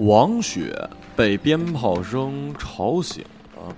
[0.00, 0.74] 王雪
[1.14, 3.22] 被鞭炮声吵醒
[3.54, 3.76] 了，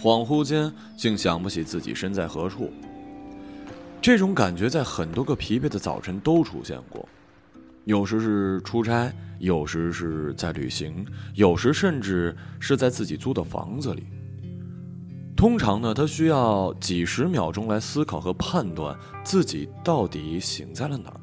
[0.00, 2.72] 恍惚间竟想不起自己身在何处。
[4.02, 7.08] 这种感觉在很多个疲惫的早晨都出现过，
[7.84, 14.08] 有时是出差，有时是在旅行，有时甚至是在自己租的房子里。
[15.36, 21.20] 通常呢，他需要几十秒钟来思考和判断自己到底醒在了哪儿。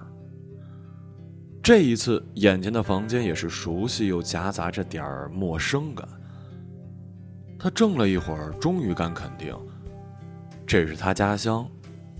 [1.66, 6.08] 这一次，眼前的房间也是熟悉又夹杂着点儿陌生感。
[7.58, 9.52] 他怔了一会儿，终于敢肯定，
[10.68, 11.68] 这是他家乡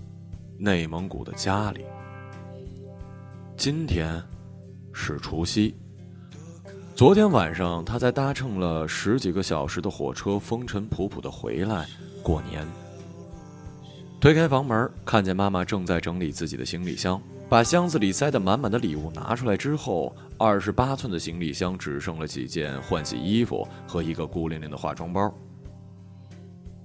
[0.58, 1.86] ——内蒙古的家里。
[3.56, 4.20] 今天
[4.92, 5.76] 是除夕。
[6.96, 11.86] 昨天晚上，他才搭乘了十几个小时的火车，风尘仆仆的回来
[12.24, 12.66] 过年。
[14.20, 17.22] 推开房门，看见妈妈正在整理自己的行李箱。
[17.56, 25.34] 把箱子里塞得满满的礼物拿出来之后，二十八寸的行李箱只剩了几件换洗衣服和一个孤零零的化妆包。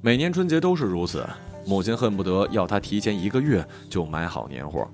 [0.00, 1.28] 每年春节都是如此，
[1.66, 4.88] 母亲恨不得要他提前一个月就买好年货，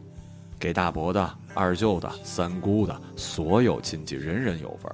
[0.58, 4.90] 给大伯的、二舅的、三姑的，所有亲戚人人有份。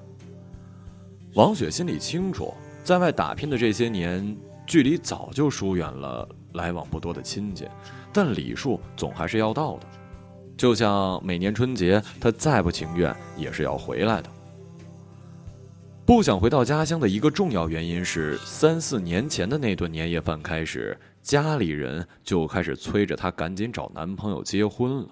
[1.35, 7.69] 王雪心里清楚，在外打拼的这些年，距离早就疏远了来往不多的亲戚，
[8.13, 9.87] 但礼数总还是要到的。
[10.56, 14.31] 就像每年春节，他再不情愿也是要回来的。
[16.05, 25.08] 不想回到家乡的一个重要原因是，三四年前的那顿年夜饭开始，家里人就开始催着她赶紧找男朋友结婚了。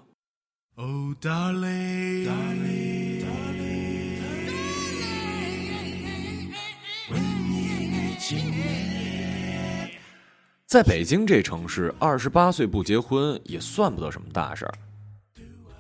[10.67, 14.75] 在北京这城市，二十八岁不结婚也算不得什么大事儿。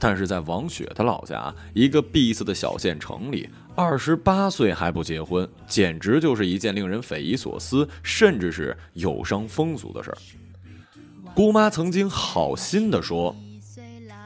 [0.00, 3.46] 但是在王雪的老家，一个闭塞的小县城里，
[3.76, 10.16] 二十八岁还不结婚，简直就是一件令人匪夷所思，甚至是有伤风俗的事儿。
[11.34, 13.36] 姑妈曾经好心的说：“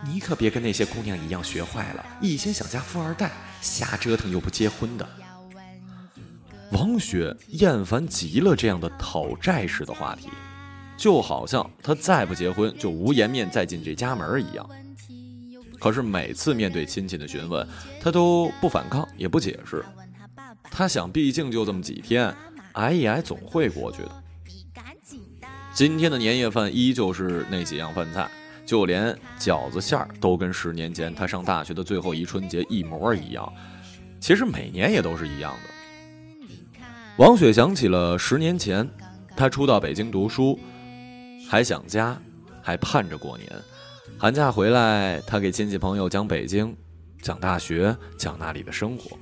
[0.07, 5.07] 你可别跟那些姑娘一样学坏了，一心想嫁富二代，瞎折腾又不结婚的。”
[6.71, 10.29] 王雪厌烦极了这样的讨债式的话题，
[10.97, 14.69] 就好像她再不结婚就无颜面再进这家门一样。
[15.85, 17.69] 可是每次面对亲戚的询问，
[18.01, 19.85] 他都不反抗，也不解释。
[20.63, 22.35] 他想，毕竟就这么几天，
[22.73, 24.11] 挨一挨总会过去的。
[25.75, 28.27] 今天的年夜饭依旧是那几样饭菜，
[28.65, 33.53] 就连饺子馅儿都跟十年前他上大学的最后一春节一模一样。
[34.19, 36.89] 其实每年也都是一样的。
[37.19, 38.89] 王雪想起了十年前，
[39.37, 40.59] 他初到北京读书，
[41.47, 42.19] 还想家，
[42.63, 43.53] 还盼着过年。
[44.17, 46.75] 寒假回来，他给亲戚朋友讲北京，
[47.21, 49.19] 讲大学，讲那里的生活。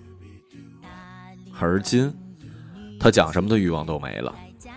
[1.58, 2.12] 而今，
[3.00, 4.32] 他讲什么的欲望都没了，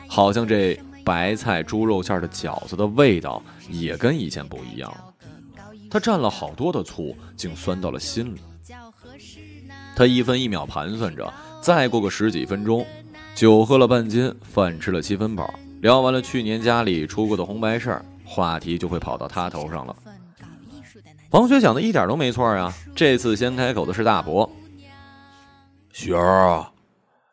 [0.08, 5.14] 好像这白菜猪肉馅的饺子的味道也跟以前不一样了。
[5.92, 8.42] 他蘸了好多的醋，竟酸到了心里。
[9.96, 11.32] 他一分一秒盘算着，
[11.62, 12.86] 再过个十几分钟，
[13.36, 18.06] 酒喝了半斤，饭吃了七分饱，聊完了去年家里出过的红白事儿。
[18.28, 19.96] 话题就会跑到他头上了。
[21.36, 24.50] 王雪想的一点都没错呀，这次先开口的是大伯。
[25.92, 26.66] 雪儿，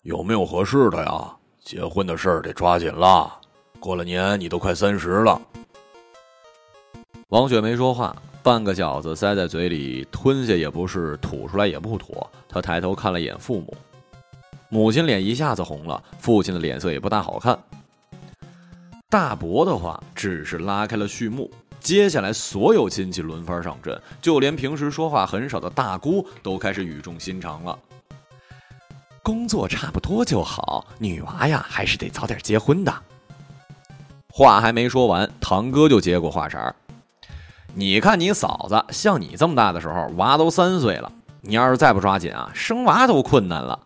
[0.03, 1.31] 有没有合适的呀？
[1.61, 3.33] 结婚的事儿得抓紧了，
[3.79, 5.41] 过了年你都快三十了。
[7.29, 12.29] 王雪没说话，半个饺子塞在嘴里，吞下也不是，吐出来也不妥。
[12.49, 13.73] 他抬头看了眼父母，
[14.69, 17.57] 母亲脸一下子红了，父亲的脸色也不大好看。
[19.09, 21.49] 大伯的话只是拉开了序幕，
[21.83, 27.79] 接下来所有亲戚轮番上阵，就连平时说话很少的大姑都开始语重心长了。
[29.23, 32.95] 工作差不多就好，女娃呀还是得早点结婚的。
[34.29, 36.75] 话还没说完，堂哥就接过话茬儿
[37.75, 43.79] ：“你看你嫂子，像你这么大的时候，娃都三岁了，你要是再不抓紧啊，生娃都困难了。”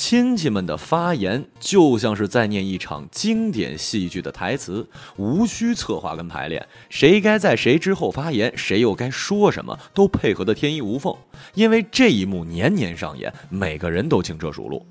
[0.00, 11.14] 亲戚们的发言就像是在念一场经典戏剧的台词，无需策划跟排练，谁该在谁之后发言，谁又该说什么，都配合的天衣无缝。
[11.52, 14.86] 因为这一幕年年上演，每个人都轻车熟路。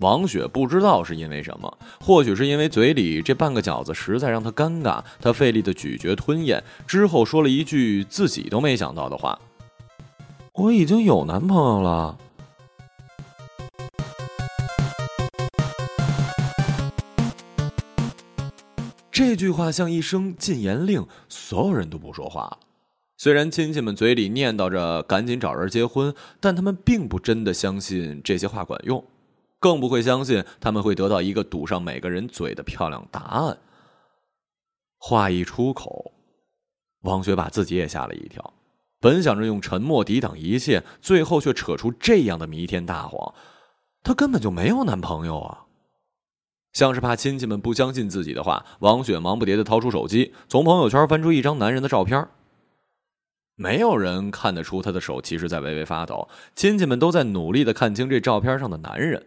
[0.00, 9.40] 王雪不知道是因为什么，或许是因为嘴里这半个饺子实在让她尴尬，她费力的咀嚼吞咽之后，说了一句自己都没想到的话
[10.52, 12.18] ：“我已经有男朋友了。”
[19.18, 22.60] 这句话像一声禁言令，所有人都不说话了。
[23.16, 29.04] 虽然亲戚们嘴里念叨着赶紧找人结婚，但他们并不真的相信这些话管用，
[29.58, 33.58] 更不会相信他们会得到一个堵上每个人嘴的漂亮答案。
[34.98, 36.12] 话一出口，
[37.02, 38.54] 王雪把自己也吓了一跳。
[39.00, 43.34] 本想着用沉默抵挡一切，最后却扯出这样的弥天大谎，
[44.04, 45.64] 她根本就没有男朋友啊！
[46.72, 52.28] 像是怕亲戚们不相信自己的话，王雪忙不迭的掏出手机，从朋友圈翻出一张男人的照片。
[53.56, 59.26] 没有人看得出她的手其实在微微发抖，亲戚们都在努力的看清这照片上的男人。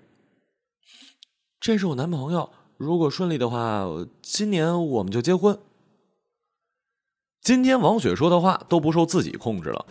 [1.60, 3.86] 这是我男朋友，如果顺利的话，
[4.22, 5.60] 今年我们就结婚。
[7.42, 9.86] 今天王雪说的话都不受自己控制了，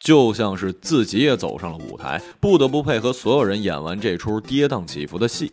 [0.00, 5.52] 就像是自己也走上了舞台，不得不配合所有人演完这出跌宕起伏的戏。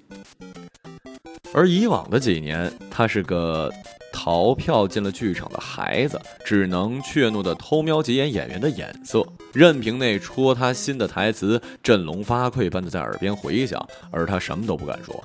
[1.54, 3.72] 而以往的几年，他是个
[4.14, 15.24] 逃票进了剧场的孩子，只能怯懦的偷瞄几眼演员的眼色，任凭那戳他心的台词振聋发聩般的在耳边回响，而他什么都不敢说。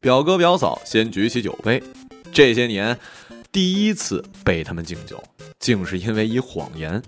[0.00, 1.80] 表哥表嫂先举起酒杯，
[2.32, 2.98] 这些年。
[3.52, 5.22] 第一次被他们敬酒，
[5.58, 7.00] 竟是因为一谎言。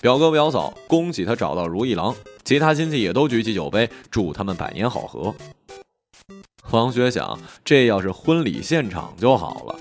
[0.00, 2.14] 表哥表嫂恭喜他找到如意郎，
[2.44, 5.34] 其他亲戚也都举起酒杯，祝他们百年好合。
[6.70, 9.80] 王雪想，这要是婚礼现场就好了，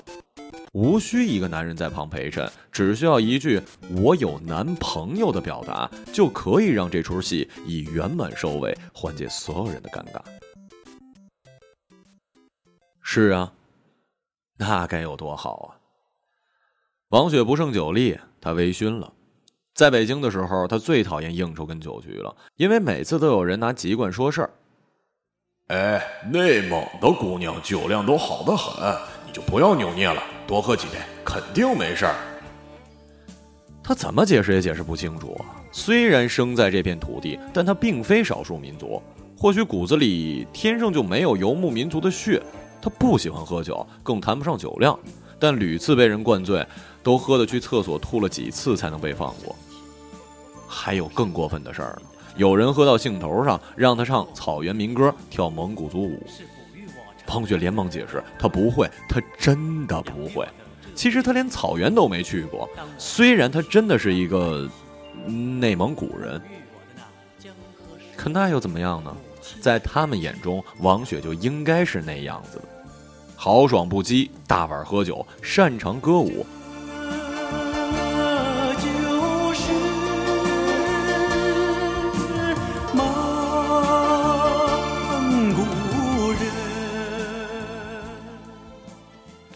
[0.72, 3.62] 无需一个男人在旁陪衬，只需要一句
[4.02, 10.22] “我有男朋友”的表达，就可以让这出戏以圆满收尾，缓解所有人的尴尬。
[13.02, 13.52] 是啊，
[14.58, 15.68] 那该有多好啊！
[17.10, 19.14] 王雪不胜酒力，她微醺了。
[19.74, 24.50] 在北京的时候，她最讨厌应酬跟酒局了，因为每次都有人拿籍贯说事儿。
[25.68, 30.94] 哎，内蒙的姑娘酒量都好得很，你就不要扭捏了，多喝几杯，
[31.26, 32.16] 肯定没事儿。
[33.84, 35.60] 他怎么解释也解释不清楚啊！
[35.74, 39.02] 虽然生在这片土地，但他并非少数民族，
[39.38, 42.42] 或许骨子里天生就没有游牧民族的血。
[42.82, 44.98] 他不喜欢喝酒，更谈不上酒量，
[45.38, 46.66] 但屡次被人灌醉。
[47.04, 49.56] 都喝的去厕所吐了几次才能被放过。
[50.68, 52.02] 还有更过分的事儿，
[52.38, 56.24] 有人喝到兴头上，让他唱草原民歌，跳蒙古族舞。
[57.26, 60.48] 方雪连忙解释，他不会，他真的不会。
[60.96, 64.70] 其实他连草原都没去过，虽然他真的是一个
[65.60, 66.42] 内蒙古人，
[68.16, 69.16] 可那又怎么样呢？
[69.60, 72.66] 在他们眼中，王雪就应该是那样子的，
[73.36, 76.46] 豪爽不羁，大碗喝酒，擅长歌舞。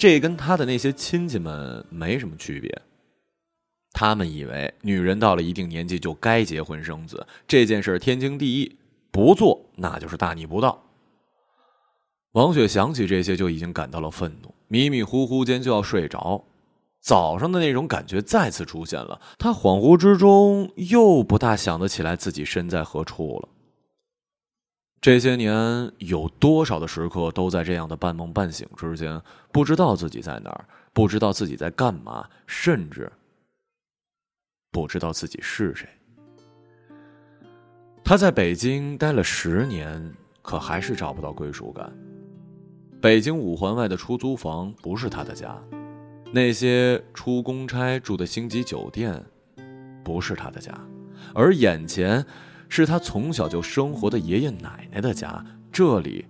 [0.01, 2.81] 这跟他的那些亲戚们没什么区别，
[3.93, 8.77] 他们以为女人到了一定年纪就该结婚生子，这件事天经地义，
[9.11, 10.83] 不做那就是大逆不道。
[12.31, 16.45] 王雪想起这些就已经感到了愤怒，迷迷糊糊间就要睡着，
[16.99, 23.49] 早上的那种感觉再次出现了，她恍惚之中又不大想得起来自己身在何处了。
[25.01, 29.19] 这些年有多少的时刻都在这样的半梦半醒之间，
[29.51, 33.11] 不知道自己在哪儿，不知道自己在干嘛，甚至
[34.71, 35.89] 不知道自己是谁。
[38.03, 41.91] 他在北京待了十年，可还是找不到归属感。
[43.01, 45.59] 北京五环外的出租房不是他的家，
[46.31, 49.19] 那些出公差住的星级酒店
[50.03, 50.71] 不是他的家，
[51.33, 52.23] 而眼前。
[52.73, 56.25] 是他从小就生活的爷爷奶奶的家，这里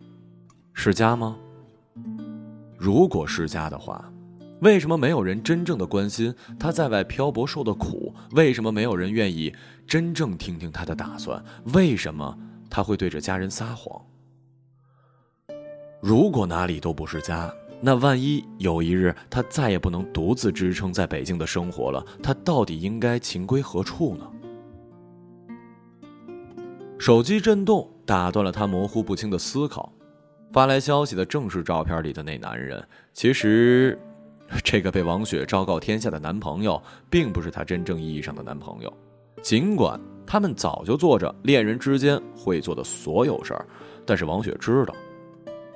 [0.73, 1.37] 是家吗？
[2.79, 4.11] 如果是家的话，
[4.61, 8.11] 为什么没有人真正的关心他在外漂泊受的苦？
[8.31, 9.53] 为什么没有人愿意
[9.85, 11.45] 真正听听他的打算？
[11.75, 12.35] 为什么
[12.71, 14.01] 他会对着家人撒谎？
[15.99, 24.27] 如果哪里都不是家，那万一有一日他再也不能独自支撑在北京的生活了，他到底应该情归何处呢？
[27.01, 29.91] 手机震动打断了他模糊不清的思考，
[30.53, 32.87] 发来消息的正是照片里的那男人。
[33.11, 33.99] 其实，
[34.63, 36.79] 这个被王雪昭告天下的男朋友，
[37.09, 38.93] 并不是她真正意义上的男朋友。
[39.41, 43.65] 尽管他们早就做着恋人之间会做的所有事儿，
[44.05, 44.93] 但是王雪知道，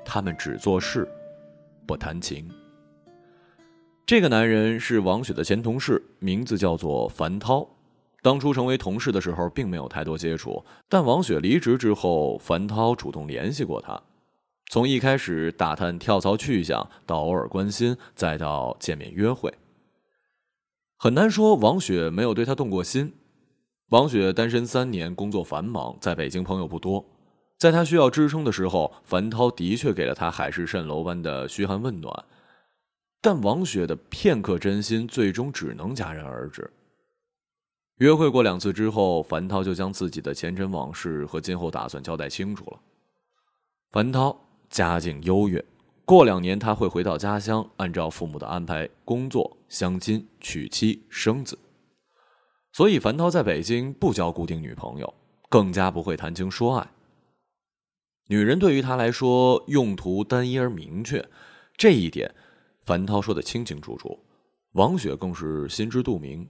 [0.06, 1.10] 他们只做事，
[1.88, 2.48] 不谈情。
[4.06, 7.68] 这个男人是王雪的前同事，名字叫做樊涛。
[8.26, 14.02] 当初成为同事的时候，并没有太多接触，但王雪离职之后，樊涛主动联系过他。
[14.68, 19.54] 从一开始打探跳槽去向，到偶尔关心，再到见面约会。
[20.98, 23.14] 很难说王雪没有对他动过心。
[23.90, 27.06] 王雪单身三年，工作繁忙，在北京朋友不多。
[27.60, 32.26] 在他需要支撑的时候，樊涛的确给了他海市蜃楼般的嘘寒问暖。
[33.22, 36.68] 但王雪的片刻真心，最终只能戛然而止。
[37.98, 42.80] 约会过两次之后，樊涛就将自己的前尘往事和今后打算交代清楚了。
[43.92, 44.38] 樊涛
[44.70, 45.64] 家境优越，
[46.04, 51.58] 过两年他会回到家乡，按照父母的安排工作、相亲、娶妻、生子。
[52.74, 55.14] 所以，樊涛在北京不交固定女朋友，
[55.48, 56.86] 更加不会谈情说爱。
[58.28, 61.26] 女人对于他来说，用途单一而明确，
[61.78, 62.36] 这一点，
[62.84, 64.20] 樊涛说的清清楚楚。
[64.74, 66.46] 王雪更是心知肚明，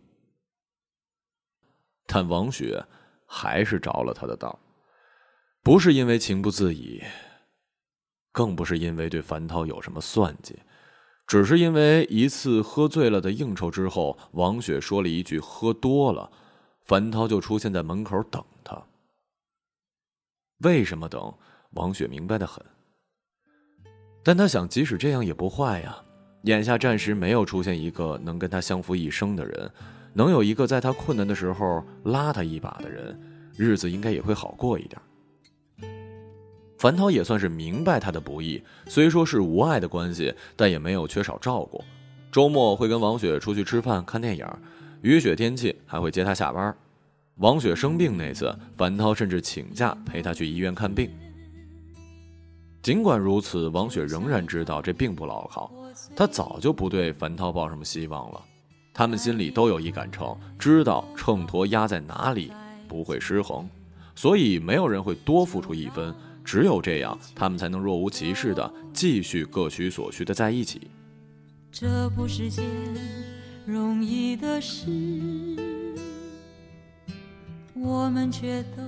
[2.08, 2.84] 但王雪
[3.26, 4.60] 还是着了他的道，
[5.64, 7.02] 不是因为情不自已，
[8.32, 10.60] 更不是因为对樊涛有什么算计。
[11.28, 16.32] 只是因为一次喝醉了的应酬之后，王雪说了一句“喝多了”，
[16.86, 18.80] 樊涛就出现在门口等他。
[20.60, 21.34] 为什么等？
[21.72, 22.64] 王雪明白的很。
[24.24, 25.98] 但他想，即使这样也不坏呀。
[26.44, 29.72] 眼下暂时没有出现一个能跟他相扶一生的人，
[30.18, 33.20] 能有一个在他困难的时候拉他一把的人，
[33.58, 35.00] 日子应该也会好过一点。
[36.78, 41.84] 樊涛也算是明白他的不易，虽说是无爱的关系，但也没有缺少照顾。
[42.32, 44.48] 周末会跟王雪出去吃饭、看电影，
[45.02, 46.74] 雨雪天气还会接她下班。
[47.40, 51.10] 王雪生病那次，樊涛甚至请假陪她去医院看病。
[52.82, 55.70] 尽管如此，王雪仍然知道这并不牢靠，
[56.16, 58.42] 她早就不对樊涛抱什么希望了。
[58.98, 62.50] 他们心里都有一杆秤，知道秤砣压在哪里
[62.88, 63.68] 不会失衡，
[64.16, 66.16] 所以没有人会多付出一分。
[66.46, 70.90] 只有这样，他们才能若无其事的继续各取所需的在一起。
[71.72, 72.64] 这不是件
[73.66, 74.88] 容易的事，
[77.74, 78.84] 我们却都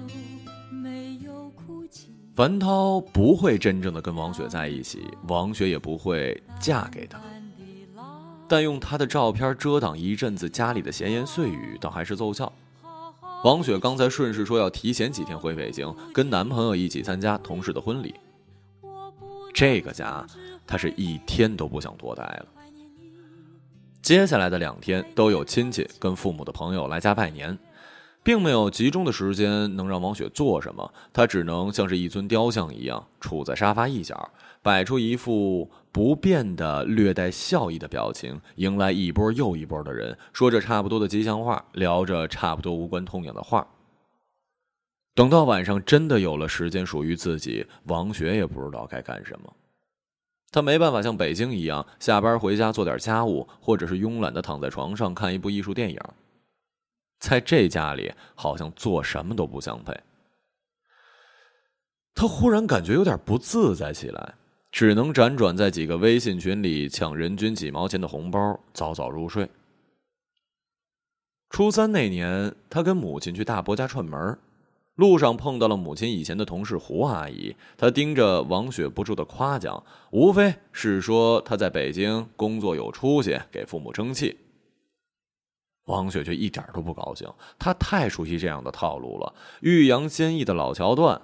[0.72, 2.14] 没有哭泣。
[2.34, 7.20] 樊涛不会真正的跟王雪在一起，王雪也不会嫁给他。
[8.48, 12.52] 但用他的照片遮挡一阵子家里的闲言碎语，倒还是奏效。
[13.44, 18.16] 王雪刚才顺势说要提前几天回北京，跟男朋友一起参加同事的婚礼。
[19.54, 20.26] 这个家，
[20.66, 22.46] 她是一天都不想多待了。
[24.02, 27.58] 接下来的两天都有亲戚跟父母的朋友来家拜年，
[28.24, 34.32] 并没有集中的时间能让王雪做什么，她只能像是一尊雕像一样杵在沙发一角。
[34.68, 43.66] 摆出一副不变的、略带笑意的表情，迎来一波又一波的人，说着差不多的吉祥话，聊着差不多无关痛痒的话。
[45.16, 49.54] 等到晚上真的有了时间属于自己，王雪也不知道该干什么。
[50.52, 55.98] 她没办法像北京一样下班回家做点家务，或者是慵懒的躺在床上看一部艺术电影。
[57.20, 59.98] 在这家里，好像做什么都不相配。
[62.14, 64.34] 她忽然感觉有点不自在起来。
[64.72, 69.50] 只能辗转在几个微信群里抢人均几毛钱的红包，早早入睡。
[71.50, 74.38] 初三那年，他跟母亲去大伯家串门，
[74.96, 79.82] 路上碰到了母亲以前的同事胡阿姨，她盯着王雪不住的夸奖，
[80.12, 84.38] 无非是说她在北京工作有出息，给父母争气。
[85.86, 87.26] 王雪却一点都不高兴，
[87.58, 91.22] 她太熟悉这样的套路了，欲扬先抑的老桥段。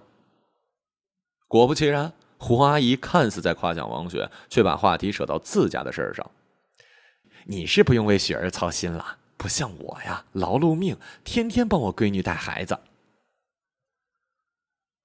[1.49, 2.13] 果不其然。
[2.45, 6.29] 胡阿姨看似在夸奖王雪，却把话题扯到自家的事儿上。
[7.45, 12.77] 你是不用为雪儿操心了，不像我呀，劳碌命，天天帮我闺女带孩子。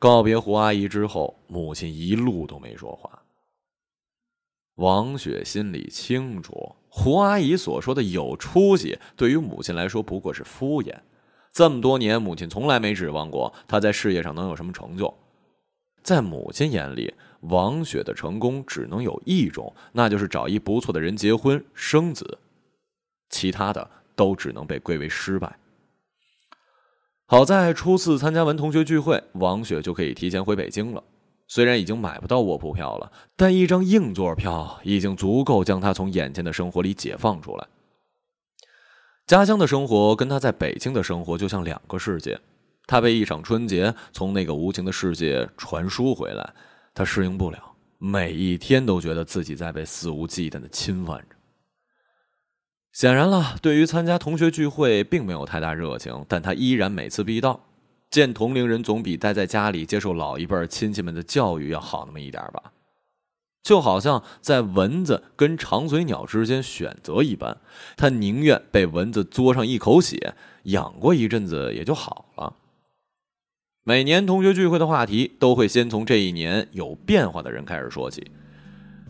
[0.01, 3.23] 告别胡阿姨之后，母亲一路都没说话。
[4.75, 10.93] 王雪心里清楚，胡阿姨所说的有出息，对于母亲来说不过是敷衍。
[11.53, 15.17] 这么多年，母亲从来没指望过她在事业上能有什么成就。
[16.03, 22.39] 在母亲眼里，王雪的成功只能有一种，那就是找一不错的人结婚生子，
[23.31, 25.59] 其他的都只能被归为失败。
[27.27, 31.05] 好在初次参加完同学聚会，王雪就可以提前回北京了。
[31.47, 37.67] 虽然已经买不到卧铺票了，但一张硬座票已经足够将她从眼前的生活里解放出来。
[39.27, 42.41] 家乡的生活跟她在北京的生活就像两个世界。
[42.89, 46.55] 他被一场春节从那个无情的世界传输回来，
[46.95, 51.37] 他适应不了，每一天都觉得自己在被肆无忌惮的侵犯着。
[52.93, 57.61] 显然了，对于参加同学聚会并没有太大热情，但他依然每次必到。
[58.11, 62.73] 见同龄人总比待在家里接受老一辈亲戚们的教育要好那么一点吧。
[63.63, 67.59] 就好像在蚊子跟长嘴鸟之间选择一般，
[67.99, 72.57] 他宁愿被蚊子嘬上一口血，养过一阵子也就好了。
[73.89, 78.23] 每年同学聚会的话题都会先从这一年有变化的人开始说起，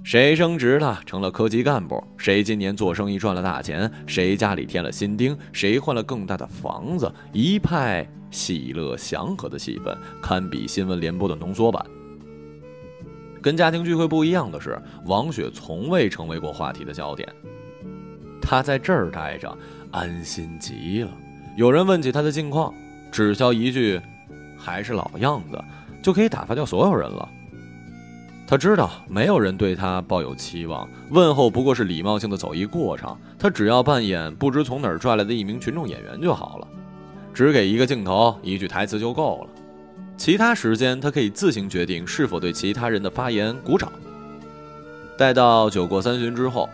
[0.04, 9.92] 谁升职了，成了科级干部；谁今年做生意赚了大钱；谁家里添了新丁；谁换了更大的房子，一派喜乐祥和的气氛，
[10.22, 11.84] 堪比新闻联播的浓缩版。
[13.42, 17.28] 跟家庭聚会不一样的是，王雪从未成为过话题的焦点。
[18.40, 19.58] 她在这儿待着，
[19.90, 21.10] 安心极了。
[21.56, 22.72] 有人问起她的近况，
[23.10, 24.00] 只消一句
[24.68, 25.58] “还是老样子”，
[26.02, 27.28] 就可以打发掉所有人了。
[28.46, 33.18] 他知道没有人对他抱有期望，问候不过是礼貌性的走一过场。
[33.38, 36.68] 他只要扮演不知从哪儿拽来的一名群众演员就好了，
[37.34, 39.50] 只给一个镜头、一句台词就够了。
[40.16, 43.92] 其他时间，他可以自行决定是否对其他人的发言鼓掌。
[45.18, 46.70] 待到酒过三巡之后，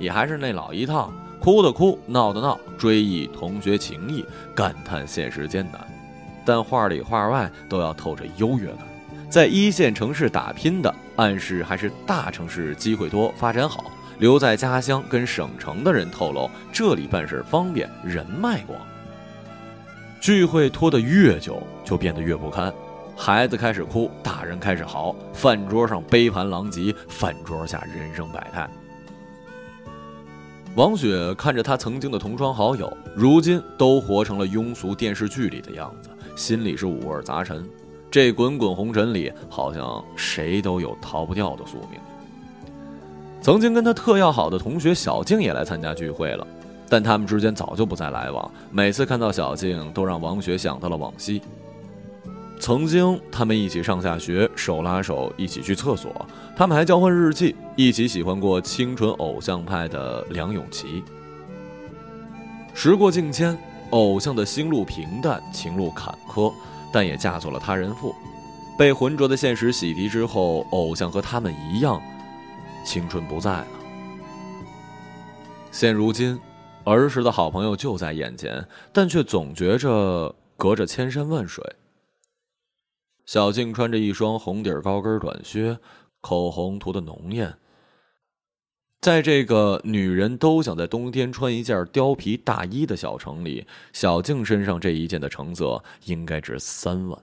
[0.00, 5.93] 也还是那老一套：哭的哭，闹的闹，追忆同学情谊，感叹现实艰难。
[6.44, 8.78] 但话里话外都要透着优越感。
[9.30, 13.84] 在一线城市打拼的，暗示还是大城市机会多、发展好；
[14.18, 18.78] 留在家乡跟省城的人透露，这里办事方便，人脉广。
[20.20, 22.72] 聚会拖得越久，就变得越不堪。
[23.16, 28.68] 孩子开始哭，大人开始嚎，饭桌上杯盘狼藉，饭桌下人生百态。
[30.76, 37.68] 王雪看着她曾经的同窗好友，如今都活成了庸俗电视剧里的样子，心里是五味杂陈。
[38.10, 42.00] 这滚滚红尘里，好像谁都有逃不掉的宿命。
[43.40, 46.46] 曾经跟他特要好的同学小静也来参加聚会了。
[46.86, 48.48] 但他们之间早就不再来往。
[48.70, 51.40] 每次看到小静，都让王雪想到了往昔。
[52.60, 56.14] 曾经，他们一起上下学，手拉手一起去厕所。
[56.54, 61.02] 他们还交换日记，一起喜欢过清纯偶像派的梁咏琪。
[62.74, 63.58] 时过境迁，
[63.90, 66.52] 偶像的心路平淡，情路坎坷，
[66.92, 68.14] 但也嫁做了他人妇。
[68.78, 72.02] 被浑浊的现实洗涤之后，偶像和他们一样，
[72.84, 73.66] 青春不在了。
[75.70, 76.40] 现如今。
[76.86, 81.64] 儿时的好朋友就在眼前，但却总觉着隔着千山万水。
[83.24, 85.78] 小静穿着一双红底高跟短靴，
[86.20, 87.54] 口红涂的浓艳。
[89.04, 97.18] 在这个女人都想在冬天穿一件貂皮大衣的小城里，小静身上这一件的成色应该值三万。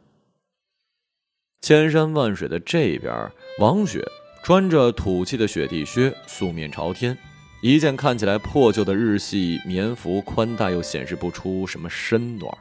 [1.62, 3.12] 千山万水的这边，
[3.58, 4.08] 王雪
[4.44, 7.17] 穿着土气的雪地靴，素面朝天。
[7.63, 12.56] 一件看起来破旧的日系棉服，宽大又显示不出什么身段。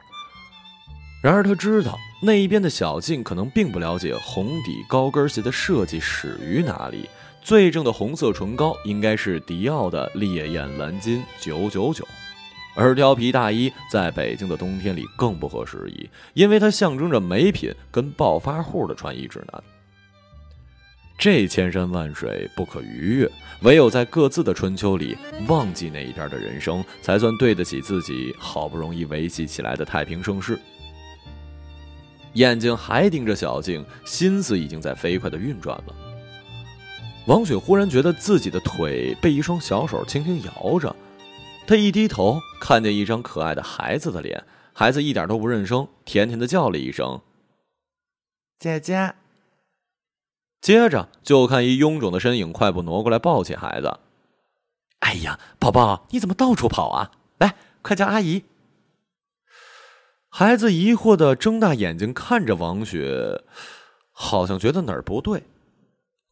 [1.21, 7.07] 然而他知道，那一边的小静可能并不了解红底高跟鞋的设计始于哪里。
[7.41, 12.07] 最正的红色唇膏应该是迪奥的烈焰蓝金九九九，
[12.75, 19.63] 而貂皮大衣在北京的冬天里更不合时宜，因为它象征着美品跟暴发户的穿衣指南。
[21.17, 30.59] 这千山万水不可逾越，唯有在各自的春秋里忘记那一边的人生，才算对得起自己好不容易维系起来的太平盛世。
[32.33, 36.10] 眼睛还盯着小静，心思已经在飞快的运转了。
[37.27, 40.95] 王雪忽然觉得自己的腿被一双小手轻轻摇着，
[41.67, 47.21] 她一低头，看见一张可爱的孩子的脸，孩子一点都不认生，甜甜的叫了一声
[48.57, 49.13] ：“姐姐。”
[50.61, 53.99] 接着就看一臃肿的身影快步挪过来，抱起孩子。
[54.99, 57.11] 哎呀，宝宝，你怎么到处跑啊？
[57.37, 58.43] 来，快叫阿姨。
[60.29, 63.43] 孩子疑惑的睁大眼睛看着王雪，
[64.11, 65.43] 好像觉得哪儿不对。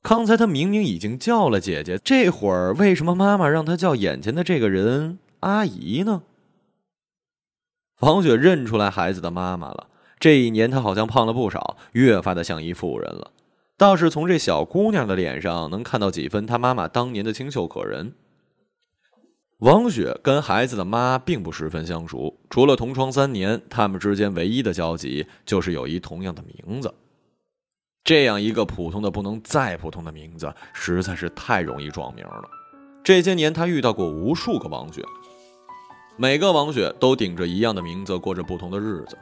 [0.02, 6.24] 刚才他明明已经叫了姐姐，这会儿为什么妈妈让他叫眼前的这个人阿姨呢？
[8.00, 9.88] 王雪认出来孩子的妈妈了。
[10.18, 13.32] 这一年，她好像胖了不少，越发的像一妇人了。
[13.78, 18.14] 倒是从这小姑娘的脸上能看到几分她妈妈当年的清秀可人。
[19.60, 26.94] 王雪跟孩子的妈并不十分相熟，除了同窗三年，他们之间唯一的交集就是有一同样的名字。
[28.04, 32.50] 这样一个普通的不能再普通的名字，实在是太容易撞名了。
[33.04, 35.04] 这些年，他遇到过无数个王雪，
[36.18, 39.18] 每个王雪都顶着一样的名字，过着不同的日子。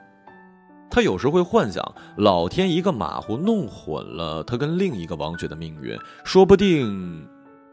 [0.90, 7.28] 他有时会幻想，老天一个马虎弄混了他跟另一个王雪的命运，说不定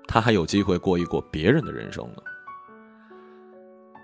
[0.09, 2.23] 他还有机会过一过别人的人生呢。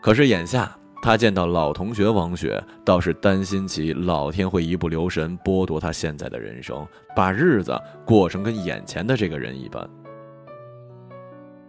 [0.00, 6.86] 可是眼下，他见到老同学王雪，倒是担心起老天会一不留神剥夺他现在的人生，
[7.16, 9.88] 把日子过成跟眼前的这个人一般。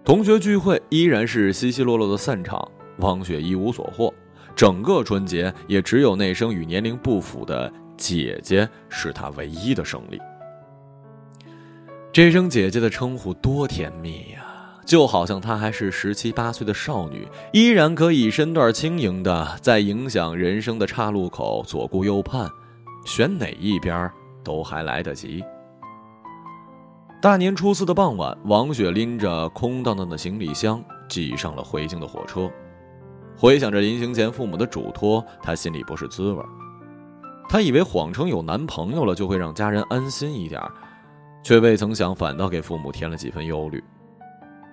[0.04, 4.13] 同学聚会依然是稀稀落落的散场，王雪一无所获。
[4.54, 10.20] 整个春节也只有那声与年龄不符的姐姐是她唯一的胜利。
[12.12, 14.40] 这声姐姐的称呼多甜蜜呀！
[14.86, 22.50] 就好像她还是十七八岁的少女，依然可以身段轻盈的在影响人生的岔路口左顾右盼，
[23.06, 24.12] 选哪一边
[24.44, 25.44] 都还来得及。
[27.22, 32.50] 大年初四的傍晚，王雪拎着空荡荡的行李箱挤上了回京的火车。
[33.38, 36.44] 回想着临行前父母的嘱托，她心里不是滋味。
[37.48, 40.60] 她以为谎称有男朋友了就会让家人安心一点，
[41.44, 43.84] 却未曾想反倒给父母添了几分忧虑。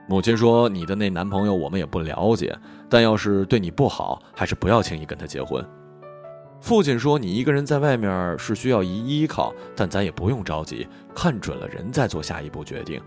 [0.09, 5.63] 母亲说：“你的那男朋友我们也不了解，但要是对你不好，还是不要轻易跟他结婚。”
[6.61, 13.01] 父亲说：“你一个人在外面是需要一依靠，但咱也不用着急，看准了人再做下一步决定。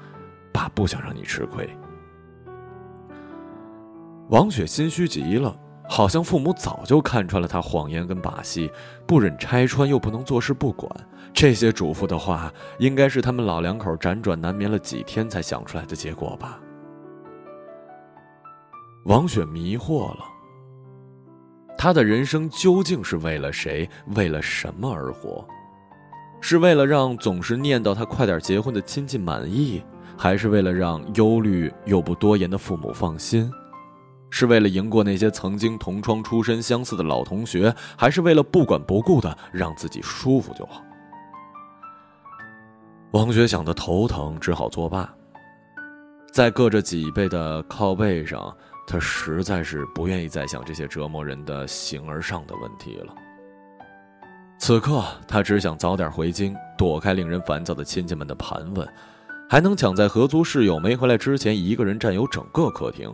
[0.54, 1.68] 爸不想让你吃亏。”
[4.30, 5.54] 王雪心虚极了，
[5.90, 8.72] 好像父母早就看穿了她谎言跟把戏，
[9.08, 10.90] 不忍拆穿又不能坐视不管。
[11.34, 16.61] 这些嘱咐的话，应该是他们老两口辗转难眠了几天才想出来的结果吧。
[19.06, 20.26] 王雪迷惑了，
[21.76, 25.44] 她的人生究竟是为了谁，为了什么而活？
[26.40, 29.82] 是为了让总是念叨她快点结婚的亲戚满意，
[30.16, 33.52] 还是为了让忧虑又不多言的父母放心？
[34.30, 40.84] 是为了赢过那些曾经同窗出身相似的老同学，还是为了不管不顾的让自己舒服就好？
[43.12, 45.12] 王雪想得头疼，只好作罢。
[46.32, 48.56] 在硌着脊背的靠背上。
[48.88, 53.14] 他实在是不愿意再想这些折磨人的形而上的问题了。
[54.60, 58.88] 此刻，他只想早点回京，躲开令人烦躁的亲戚们的盘问，
[59.50, 63.12] 还能抢在合租室友没回来之前，一个人占有整个客厅。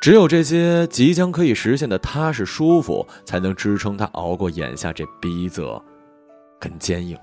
[0.00, 5.80] 只有这些即将可以实现的踏实舒服，才能支撑他熬过眼下这逼仄
[6.60, 7.16] 跟坚硬。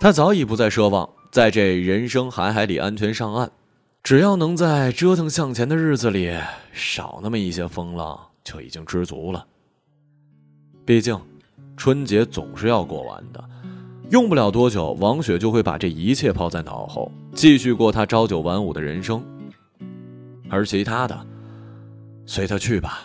[0.00, 3.50] 他早已不再奢望在这人生海海里安全上岸。
[4.02, 6.34] 只要能在折腾向前的日子里
[6.72, 9.46] 少那么一些风浪，就已经知足了。
[10.84, 11.18] 毕竟，
[11.76, 13.44] 春节总是要过完的，
[14.10, 19.22] 用不了多久，王雪就会把这一切抛在脑后，继续过她朝九晚五的人生。
[20.48, 21.26] 而其他的，
[22.26, 23.04] 随他去吧。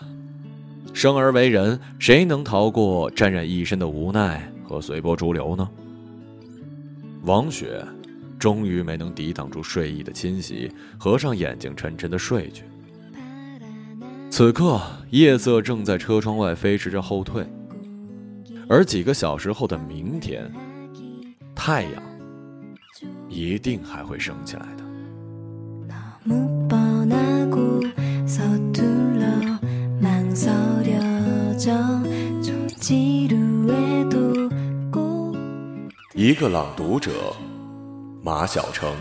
[0.93, 5.69] 生而为人，谁能逃过沾染一身的无奈和随波逐流呢？
[7.23, 7.85] 王雪。
[8.45, 12.63] 终于没能抵挡住睡意的侵袭，合上眼睛，沉沉的睡去。
[14.29, 14.79] 此刻，
[15.09, 17.43] 夜色正在车窗外飞驰着后退，
[18.69, 20.47] 而几个小时后的明天，
[21.55, 22.03] 太阳
[23.27, 24.85] 一定还会升起来的。
[36.13, 37.11] 一个朗读者。
[38.25, 38.95] 马晓成。